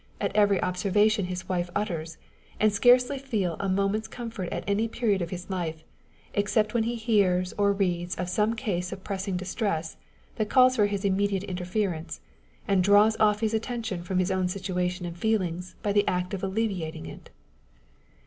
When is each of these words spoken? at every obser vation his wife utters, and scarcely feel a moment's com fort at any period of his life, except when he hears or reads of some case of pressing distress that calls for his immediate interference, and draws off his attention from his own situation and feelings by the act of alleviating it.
at 0.19 0.35
every 0.35 0.59
obser 0.63 0.89
vation 0.89 1.25
his 1.25 1.47
wife 1.47 1.69
utters, 1.75 2.17
and 2.59 2.73
scarcely 2.73 3.19
feel 3.19 3.55
a 3.59 3.69
moment's 3.69 4.07
com 4.07 4.31
fort 4.31 4.49
at 4.49 4.63
any 4.65 4.87
period 4.87 5.21
of 5.21 5.29
his 5.29 5.47
life, 5.47 5.83
except 6.33 6.73
when 6.73 6.85
he 6.85 6.95
hears 6.95 7.53
or 7.55 7.71
reads 7.71 8.15
of 8.15 8.27
some 8.27 8.55
case 8.55 8.91
of 8.91 9.03
pressing 9.03 9.37
distress 9.37 9.97
that 10.37 10.49
calls 10.49 10.75
for 10.75 10.87
his 10.87 11.05
immediate 11.05 11.43
interference, 11.43 12.19
and 12.67 12.83
draws 12.83 13.15
off 13.19 13.41
his 13.41 13.53
attention 13.53 14.01
from 14.01 14.17
his 14.17 14.31
own 14.31 14.47
situation 14.47 15.05
and 15.05 15.19
feelings 15.19 15.75
by 15.83 15.93
the 15.93 16.07
act 16.07 16.33
of 16.33 16.41
alleviating 16.41 17.05
it. 17.05 17.29